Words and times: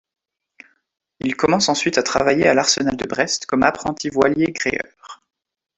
Il 1.19 1.35
commence 1.35 1.69
ensuite 1.69 1.99
à 1.99 2.01
travailler 2.01 2.47
à 2.47 2.55
l'arsenal 2.55 2.97
de 2.97 3.05
Brest, 3.05 3.45
comme 3.45 3.61
apprenti 3.61 4.09
voilier-gréeur. 4.09 5.21